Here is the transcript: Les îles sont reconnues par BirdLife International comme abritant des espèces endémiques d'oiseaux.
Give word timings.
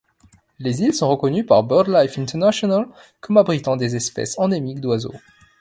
Les 0.57 0.79
îles 0.81 0.93
sont 0.95 1.07
reconnues 1.09 1.45
par 1.45 1.61
BirdLife 1.63 2.17
International 2.17 2.87
comme 3.19 3.37
abritant 3.37 3.75
des 3.75 3.95
espèces 3.95 4.39
endémiques 4.39 4.81
d'oiseaux. 4.81 5.13